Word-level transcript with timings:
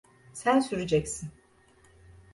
Sen 0.33 0.59
süreceksin. 0.59 1.29